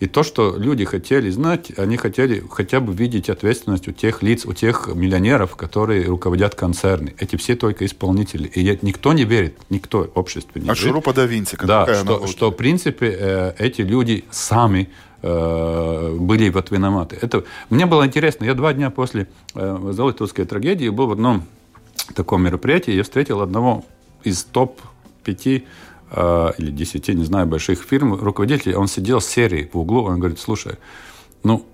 [0.00, 4.46] И то, что люди хотели знать, они хотели хотя бы видеть ответственность у тех лиц,
[4.46, 7.14] у тех миллионеров, которые руководят концерны.
[7.18, 8.46] Эти все только исполнители.
[8.46, 10.84] И никто не верит, никто в обществе не а верит.
[10.84, 14.88] А Шурупа да Винти, Да, что, что в принципе э, эти люди сами
[15.22, 17.18] э, были вот виноваты.
[17.20, 21.42] Это, мне было интересно, я два дня после э, Золотовской трагедии был в одном
[22.14, 23.84] таком мероприятии, я встретил одного
[24.24, 25.64] из топ-5
[26.10, 30.18] э, или 10, не знаю, больших фирм, руководитель, он сидел с серией в углу, он
[30.18, 30.76] говорит, слушай,
[31.42, 31.64] ну,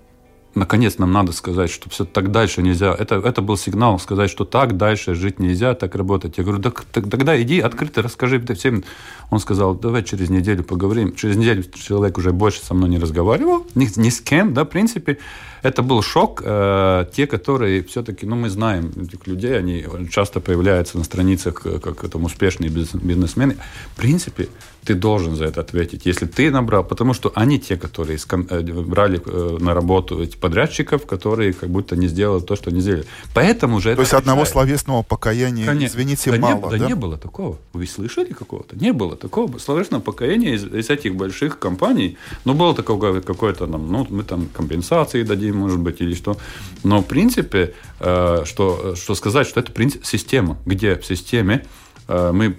[0.55, 2.95] наконец нам надо сказать, что все так дальше нельзя.
[2.97, 6.37] Это, это был сигнал сказать, что так дальше жить нельзя, так работать.
[6.37, 8.83] Я говорю, так, так, тогда иди открыто расскажи всем.
[9.29, 11.13] Он сказал, давай через неделю поговорим.
[11.13, 14.69] Через неделю человек уже больше со мной не разговаривал, ни, ни с кем, да, в
[14.69, 15.17] принципе
[15.65, 16.41] это был шок.
[16.45, 21.79] Э, те, которые все-таки, ну, мы знаем этих людей, они часто появляются на страницах э,
[21.79, 23.57] как там успешные бизнесмены.
[23.93, 24.47] В принципе,
[24.85, 26.05] ты должен за это ответить.
[26.05, 29.21] Если ты набрал, потому что они те, которые э, брали
[29.59, 33.05] на работу этих подрядчиков, которые как будто не сделали то, что не сделали.
[33.33, 34.53] Поэтому же То есть одного решает.
[34.53, 35.95] словесного покаяния, Конечно.
[35.95, 36.77] извините, да мало, не, да?
[36.77, 37.57] Да не было такого.
[37.73, 38.75] Вы слышали какого-то?
[38.75, 39.57] Не было такого.
[39.57, 42.17] Словесного покаяния из, из этих больших компаний.
[42.45, 46.37] Ну, было такое какое-то, ну, мы там компенсации дадим, может быть, или что.
[46.83, 51.65] Но, в принципе, э, что, что сказать, что это принцип, система, где в системе
[52.07, 52.55] э, мы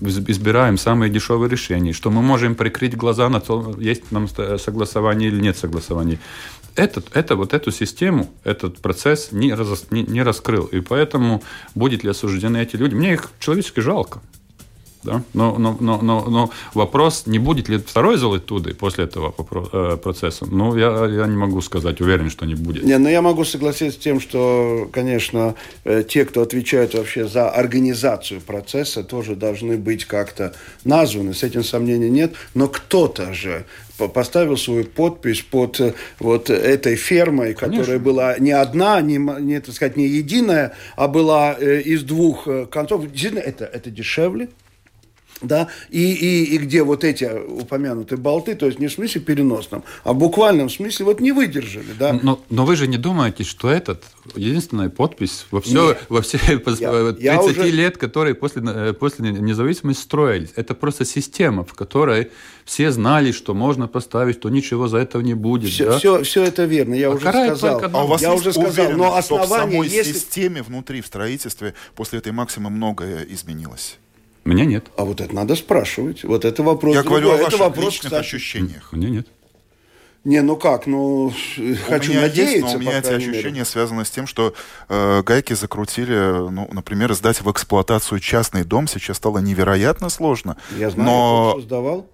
[0.00, 5.40] избираем самые дешевые решения, что мы можем прикрыть глаза на то, есть нам согласование или
[5.40, 6.18] нет согласования.
[6.74, 10.66] Этот, это, вот эту систему, этот процесс не, раз, не, не раскрыл.
[10.66, 11.42] И поэтому
[11.74, 12.94] будет ли осуждены эти люди?
[12.94, 14.20] Мне их человечески жалко.
[15.08, 15.22] Да?
[15.32, 19.34] Но, но, но, но, но вопрос, не будет ли второй Золотуды после этого
[19.72, 22.84] э, процесса, ну, я, я не могу сказать, уверен, что не будет.
[22.84, 27.48] Не, но я могу согласиться с тем, что, конечно, э, те, кто отвечают вообще за
[27.48, 33.64] организацию процесса, тоже должны быть как-то названы, с этим сомнений нет, но кто-то же
[34.12, 37.80] поставил свою подпись под э, вот этой фермой, Конечно.
[37.80, 43.10] которая была не одна, не, не, так сказать, не единая, а была из двух концов.
[43.10, 44.48] Действительно, это, это дешевле,
[45.40, 49.84] да, и, и, и где вот эти упомянутые болты, то есть не в смысле переносном,
[50.04, 52.18] а в буквальном смысле вот не выдержали, да.
[52.22, 56.02] Но, но вы же не думаете, что этот единственная подпись во все, Нет.
[56.08, 57.70] во все я, 30 я уже...
[57.70, 62.30] лет, которые после, э, после независимости строились, это просто система, в которой
[62.64, 65.70] все знали, что можно поставить, что ничего за этого не будет.
[65.70, 65.98] Все, да?
[65.98, 67.82] все, все это верно, я а уже сказал.
[67.92, 70.12] А у вас я уже сказал, но основание, в самой если...
[70.12, 73.98] системе внутри, в строительстве, после этой максимы многое изменилось?
[74.48, 74.86] Меня нет.
[74.96, 76.24] А вот это надо спрашивать.
[76.24, 76.94] Вот это вопрос.
[76.94, 77.20] Я другой.
[77.20, 78.24] говорю о это ваших вопрос, личных кстати.
[78.24, 78.92] ощущениях.
[78.92, 79.26] Мне нет.
[80.24, 81.32] Не, ну как, ну
[81.86, 82.56] хочу меня надеяться.
[82.56, 83.64] Есть, но у меня эти ощущения мере.
[83.66, 84.54] связаны с тем, что
[84.88, 90.56] э, гайки закрутили, ну, например, сдать в эксплуатацию частный дом сейчас стало невероятно сложно.
[90.76, 91.54] Я знаю, но...
[91.56, 92.10] я сдавал.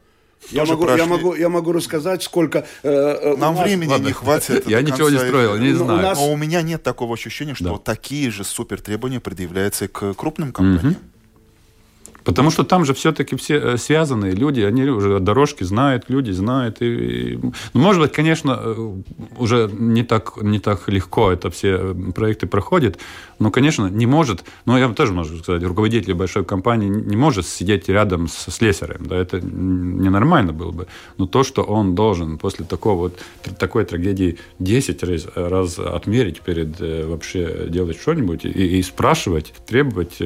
[0.51, 2.67] Я могу, я, могу, я могу рассказать, сколько...
[2.83, 3.65] Э, э Нам нас...
[3.65, 4.07] времени Ладно.
[4.07, 4.69] не хватит.
[4.69, 6.03] Я ничего не строил, не знаю.
[6.03, 7.79] Но, но у меня нет такого ощущения, что да.
[7.79, 10.93] такие же супер требования предъявляются к крупным компаниям.
[10.93, 11.14] Угу.
[12.25, 16.81] Потому что там же все-таки все э, связанные люди, они уже дорожки знают, люди знают.
[16.81, 17.39] И,
[17.75, 18.93] ну, может быть, конечно, э,
[19.39, 22.99] уже не так, не так легко это все э, проекты проходят,
[23.39, 27.89] но, конечно, не может, ну, я тоже могу сказать, руководитель большой компании не может сидеть
[27.89, 30.87] рядом с слесарем, да, это ненормально было бы.
[31.19, 33.19] Но то, что он должен после такого вот,
[33.59, 40.19] такой трагедии 10 раз, раз отмерить перед вообще делать что-нибудь и, и спрашивать, требовать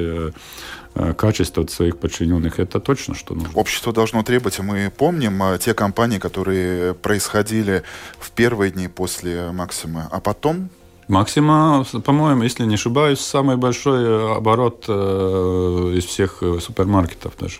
[0.99, 3.51] Э, качество своих подчиненных, это точно что нужно.
[3.53, 7.83] Общество должно требовать, и мы помним э, те компании, которые происходили
[8.19, 10.69] в первые дни после Максима, а потом
[11.09, 17.57] Максима, по-моему, если не ошибаюсь, самый большой э, оборот э, из всех э, супермаркетов даже.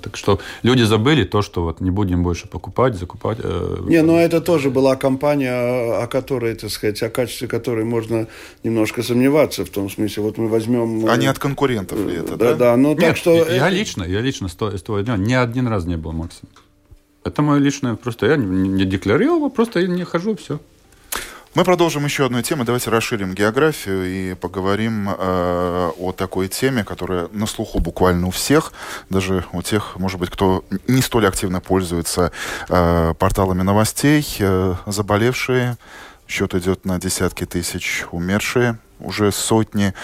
[0.00, 3.38] Так что люди забыли то, что вот не будем больше покупать, закупать.
[3.42, 8.28] Э, не, но это тоже была компания, о которой, так сказать, о качестве которой можно
[8.62, 11.04] немножко сомневаться, в том смысле, вот мы возьмем...
[11.08, 12.50] А не от конкурентов ли это, да?
[12.50, 13.34] Да, да, ну так что...
[13.50, 16.48] Я лично, я лично с того дня ни один раз не был Максим.
[17.24, 20.60] Это мое личное, просто я не декларировал, просто я не хожу, все.
[21.54, 22.64] Мы продолжим еще одну тему.
[22.64, 28.72] Давайте расширим географию и поговорим э, о такой теме, которая на слуху буквально у всех,
[29.08, 32.32] даже у тех, может быть, кто не столь активно пользуется
[32.68, 34.26] э, порталами новостей.
[34.40, 35.78] Э, заболевшие,
[36.28, 39.94] счет идет на десятки тысяч, умершие уже сотни.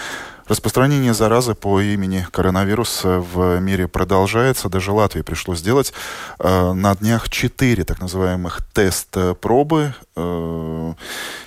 [0.47, 4.69] Распространение заразы по имени коронавирус в мире продолжается.
[4.69, 5.91] Даже Латвии пришлось сделать
[6.37, 10.93] э, на днях четыре так называемых тест-пробы э,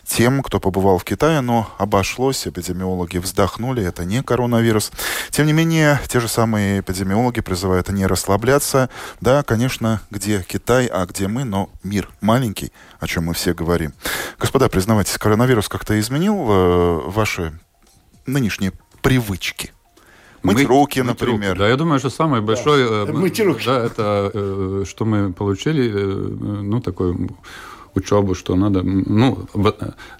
[0.04, 2.48] тем, кто побывал в Китае, но обошлось.
[2.48, 4.90] Эпидемиологи вздохнули, это не коронавирус.
[5.30, 8.90] Тем не менее, те же самые эпидемиологи призывают не расслабляться.
[9.20, 13.94] Да, конечно, где Китай, а где мы, но мир маленький, о чем мы все говорим.
[14.40, 17.56] Господа, признавайтесь, коронавирус как-то изменил э, ваши
[18.26, 19.72] нынешние привычки.
[20.42, 21.50] Мыть, мыть руки, например.
[21.50, 21.58] Руки.
[21.58, 22.88] Да, я думаю, что самое большое...
[22.88, 23.64] Да, э, мыть руки.
[23.66, 27.16] Да, это э, что мы получили, э, ну, такой
[27.98, 29.46] учебу, что надо, ну,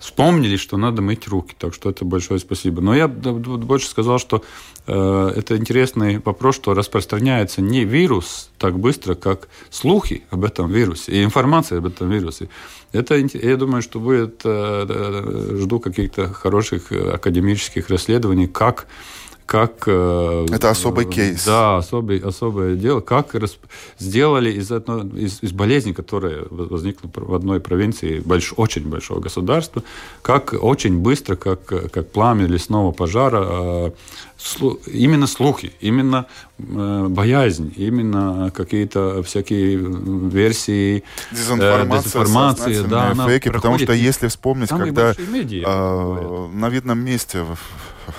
[0.01, 2.81] вспомнили, что надо мыть руки, так что это большое спасибо.
[2.81, 4.43] Но я больше сказал, что
[4.87, 11.13] э, это интересный вопрос, что распространяется не вирус так быстро, как слухи об этом вирусе
[11.13, 12.49] и информация об этом вирусе.
[12.93, 18.87] Это, я думаю, что будет, э, жду каких-то хороших академических расследований, как
[19.49, 19.85] как...
[19.87, 21.47] Э, Это особый кейс.
[21.47, 23.01] Да, особый, особое дело.
[23.01, 23.65] Как расп...
[23.99, 29.83] сделали из, одной, из, из болезни, которая возникла в одной провинции больш, очень большого государства,
[30.21, 33.91] как очень быстро, как, как пламя лесного пожара, э,
[34.37, 36.27] слу, именно слухи, именно
[36.59, 45.15] э, боязнь, именно какие-то всякие версии дезинформация, дезинформации, да, фейки, потому что если вспомнить, когда
[45.27, 47.47] медиа, э, на видном месте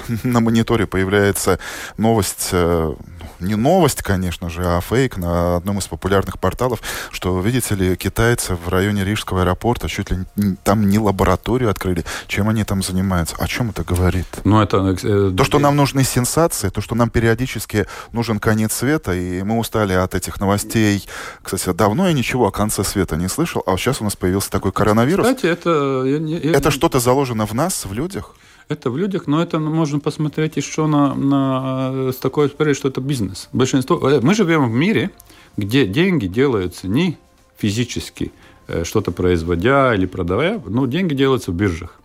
[0.24, 1.60] на мониторе появляется
[1.98, 2.94] новость, э,
[3.40, 8.56] не новость, конечно же, а фейк на одном из популярных порталов, что, видите ли, китайцы
[8.56, 10.18] в районе Рижского аэропорта чуть ли
[10.64, 12.04] там не лабораторию открыли.
[12.28, 13.36] Чем они там занимаются?
[13.40, 14.28] О чем это говорит?
[14.44, 14.96] Ну, это...
[15.04, 19.58] Э, то, что нам нужны сенсации, то, что нам периодически нужен конец света, и мы
[19.58, 21.08] устали от этих новостей.
[21.42, 24.72] Кстати, давно я ничего о конце света не слышал, а сейчас у нас появился такой
[24.72, 25.26] коронавирус.
[25.26, 26.04] Кстати, это...
[26.06, 26.58] Я, я...
[26.58, 28.36] Это что-то заложено в нас, в людях?
[28.70, 33.02] Это в людях, но это можно посмотреть еще на, на, с такой смотреть, что это
[33.02, 33.50] бизнес.
[33.52, 35.10] Большинство, э, мы живем в мире,
[35.58, 37.18] где деньги делаются не
[37.58, 38.32] физически,
[38.68, 42.00] э, что-то производя или продавая, но деньги делаются в биржах.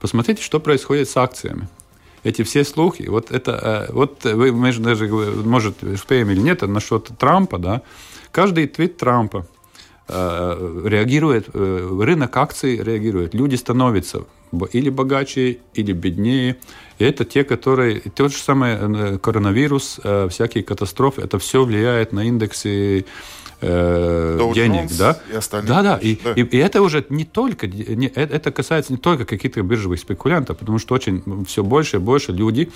[0.00, 1.66] Посмотрите, что происходит с акциями.
[2.24, 7.08] Эти все слухи, вот это, э, вот вы, мы даже, может, успеем или нет, насчет
[7.18, 7.80] Трампа, да,
[8.32, 9.46] каждый твит Трампа
[10.08, 14.24] реагирует, рынок акций реагирует, люди становятся
[14.72, 16.56] или богаче, или беднее.
[16.98, 18.00] И это те, которые...
[18.00, 23.06] То же самое э, коронавирус, э, всякие катастрофы, это все влияет на индексы
[23.62, 25.18] э, денег, да?
[25.30, 25.96] И да, да.
[25.96, 26.32] И, да.
[26.32, 30.58] И, и это уже не только, не, э, это касается не только каких-то биржевых спекулянтов,
[30.58, 32.70] потому что очень все больше и больше люди,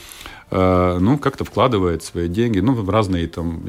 [0.51, 3.61] э, ну, как-то вкладывают свои деньги, ну, в разные там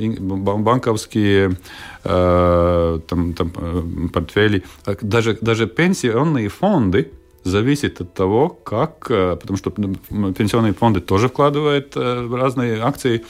[0.63, 1.57] банковские
[2.03, 4.63] э, там, там, портфели,
[5.01, 7.11] даже, даже пенсионные фонды,
[7.47, 13.25] зависит от того, как, э, потому что пенсионные фонды тоже вкладывают э, в разные акции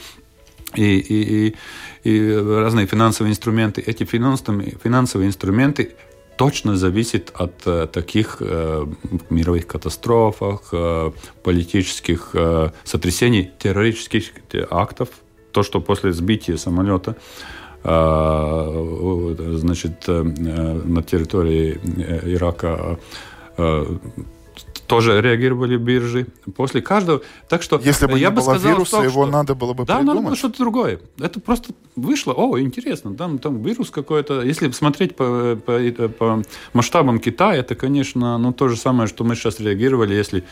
[0.74, 1.54] и, и,
[2.04, 3.80] и, и разные финансовые инструменты.
[3.80, 5.92] Эти финансовые, инструменты
[6.36, 8.42] точно зависит от э, таких
[9.30, 10.72] мировых катастрофах,
[11.42, 12.34] политических
[12.84, 14.32] сотрясений, террористических
[14.70, 15.08] актов.
[15.52, 17.16] То, что после сбития самолета
[17.82, 21.78] значит, на территории
[22.34, 22.98] Ирака
[24.88, 27.20] тоже реагировали биржи после каждого.
[27.48, 29.32] Так что если бы я не бы было сказал, вируса, том, его что...
[29.32, 30.16] надо было бы да, придумать.
[30.16, 31.00] надо было что-то другое.
[31.20, 32.32] Это просто вышло.
[32.32, 34.42] О, интересно, там, там вирус какой-то.
[34.42, 36.42] Если смотреть по, по, по
[36.72, 40.44] масштабам Китая, это, конечно, ну, то же самое, что мы сейчас реагировали, если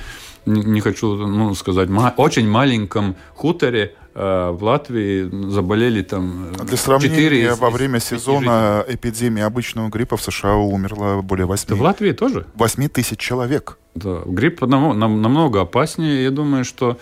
[0.45, 6.65] не, не хочу ну, сказать, ма- очень маленьком хуторе э, в Латвии заболели там А
[6.65, 11.61] Для сравнения, 4 из- во время сезона эпидемии обычного гриппа в США умерло более 8,
[11.63, 11.79] жителей.
[11.79, 12.47] В Латвии тоже?
[12.55, 13.79] 8 тысяч человек.
[13.95, 16.25] Да, грипп нам- намного опаснее.
[16.25, 16.97] Я думаю, что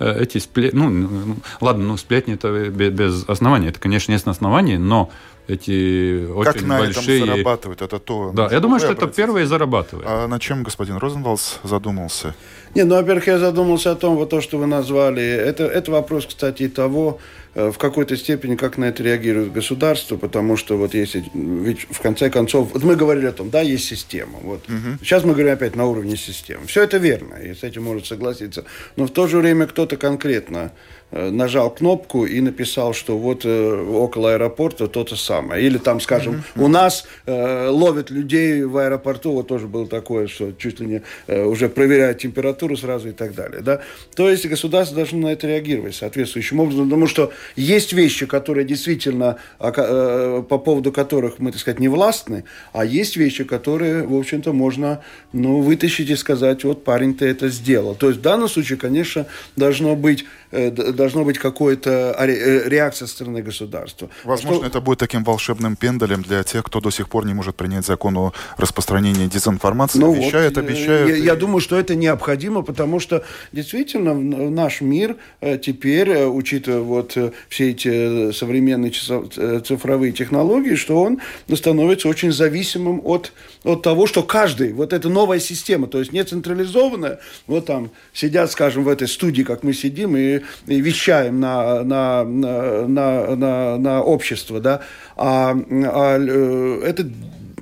[0.00, 0.78] э, эти сплетни...
[0.78, 3.68] Ну, ладно, ну, сплетни это бе- без основания.
[3.68, 5.10] Это, конечно, есть основания, но
[5.48, 7.16] эти как очень на большие...
[7.16, 7.82] этом зарабатывают?
[7.82, 8.32] Это то.
[8.34, 9.22] Да, я думаю, что это обратите.
[9.22, 10.06] первые зарабатывают.
[10.08, 12.34] А на чем господин Розенвалдс задумался?
[12.74, 15.22] Не, ну, во-первых, я задумался о том, вот то, что вы назвали.
[15.22, 17.18] Это, это вопрос, кстати, и того,
[17.54, 22.00] э, в какой-то степени, как на это реагирует государство, потому что вот если, ведь в
[22.00, 24.38] конце концов, вот мы говорили о том, да, есть система.
[24.42, 24.60] Вот.
[25.00, 26.66] Сейчас мы говорим опять на уровне системы.
[26.66, 28.64] Все это верно, и с этим может согласиться.
[28.96, 30.72] Но в то же время кто-то конкретно
[31.10, 35.64] нажал кнопку и написал, что вот э, около аэропорта то-то самое.
[35.64, 40.52] Или там, скажем, у нас э, ловят людей в аэропорту, вот тоже было такое, что
[40.52, 43.62] чуть ли не э, уже проверяют температуру сразу и так далее.
[43.62, 43.80] Да?
[44.14, 49.38] То есть государство должно на это реагировать соответствующим образом, потому что есть вещи, которые действительно,
[49.60, 54.52] э, по поводу которых мы, так сказать, не властны, а есть вещи, которые, в общем-то,
[54.52, 55.00] можно
[55.32, 57.94] ну, вытащить и сказать, вот парень-то это сделал.
[57.94, 63.06] То есть в данном случае, конечно, должно быть, э, должно быть какая-то аре- э, реакция
[63.06, 64.08] со стороны государства.
[64.24, 67.54] Возможно, Что- это будет таким волшебным пенделем для тех, кто до сих пор не может
[67.56, 70.00] принять закон о распространении дезинформации.
[70.00, 71.08] Ну обещают, вот, э, обещают.
[71.10, 73.22] Я, и- я думаю, что это необходимо, потому что
[73.52, 74.12] действительно
[74.50, 78.92] наш мир э, теперь, э, учитывая вот э, все эти э, современные
[79.36, 81.18] э, цифровые технологии, что он
[81.54, 83.32] становится очень зависимым от,
[83.64, 88.50] от того, что каждый, вот эта новая система, то есть не централизованная, вот там сидят,
[88.50, 94.02] скажем, в этой студии, как мы сидим, и, и вещаем на, на, на, на, на,
[94.02, 94.80] общество, да,
[95.16, 97.06] а, а, э, это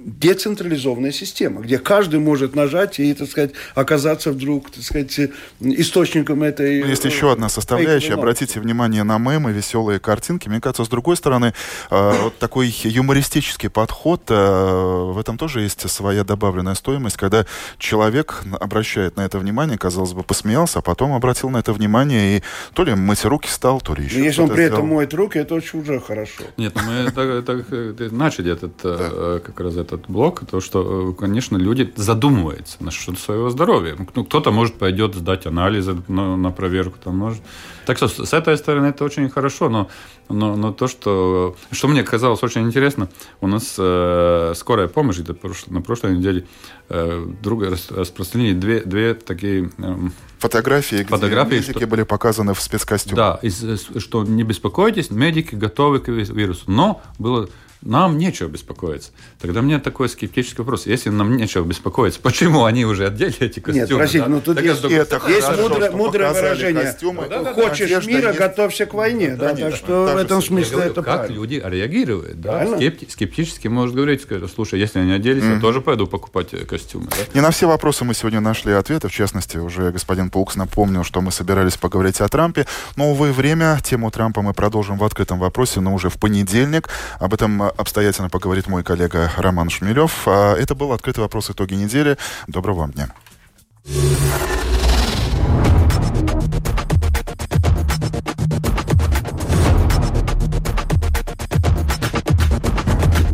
[0.06, 5.18] децентрализованная система, где каждый может нажать и, так сказать, оказаться вдруг, так сказать,
[5.60, 6.82] источником этой...
[6.82, 8.14] Ну, Есть еще одна составляющая.
[8.14, 10.48] Обратите внимание на мемы, веселые картинки.
[10.48, 11.52] Мне кажется, с другой стороны,
[11.90, 17.44] э, вот такой юмористический подход, э, в этом тоже есть своя добавленная стоимость, когда
[17.78, 22.42] человек обращает на это внимание, казалось бы, посмеялся, а потом обратил на это внимание и
[22.74, 24.94] то ли мыть руки стал, то ли еще Но если он при этом сделал.
[24.94, 26.44] моет руки, это очень уже хорошо.
[26.56, 31.10] Нет, ну мы так, так, э, начали этот, э, как раз этот блок, то, что,
[31.10, 33.96] э, конечно, люди задумываются насчет своего здоровья.
[34.14, 37.42] Ну, кто-то, может, пойдет сдать анализы на, на проверку, там, может.
[37.86, 39.88] Так что с этой стороны это очень хорошо, но,
[40.28, 43.08] но, но то, что, что мне казалось очень интересно,
[43.40, 46.46] у нас э, скорая помощь где-то прош- на прошлой неделе
[46.88, 52.54] э, вдруг рас- распространили две, две такие эм, Фотографии, где Фотографии, медики что- были показаны
[52.54, 53.16] в спецкостюмах.
[53.16, 56.64] да, из- из- что не беспокойтесь, медики готовы к ви- вирусу.
[56.66, 57.48] Но было
[57.86, 59.10] нам нечего беспокоиться.
[59.40, 60.86] Тогда мне такой скептический вопрос.
[60.86, 63.86] Если нам нечего беспокоиться, почему они уже одели эти костюмы?
[63.88, 64.28] Нет, простите, да?
[64.28, 66.82] ну тут Так есть, это это есть хорошо, мудрое, мудрое выражение.
[66.84, 67.26] костюмы.
[67.28, 67.54] Да, да, да.
[67.54, 68.36] Хочешь Одежда мира, нет.
[68.38, 69.36] готовься к войне.
[69.36, 71.34] Да, Конечно, так что в этом смысле говорю, это как правильно.
[71.34, 72.40] люди реагируют.
[72.40, 72.66] Да?
[72.66, 77.06] Скепти- скептически может говорить, сказать, слушай, если они оделись, я тоже пойду покупать э, костюмы.
[77.10, 77.16] да?
[77.34, 79.08] Не на все вопросы мы сегодня нашли ответы.
[79.08, 82.66] В частности, уже господин Паукс напомнил, что мы собирались поговорить о Трампе.
[82.96, 83.78] Но, увы, время.
[83.84, 86.88] Тему Трампа мы продолжим в открытом вопросе, но уже в понедельник.
[87.20, 90.26] Об этом э, обстоятельно поговорит мой коллега Роман Шмелев.
[90.26, 92.16] А Это был открытый вопрос итоги недели.
[92.46, 93.08] Доброго вам дня.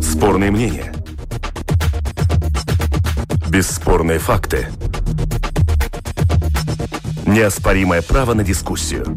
[0.01, 0.93] Спорные мнения.
[3.49, 4.68] Бесспорные факты.
[7.26, 9.16] Неоспоримое право на дискуссию.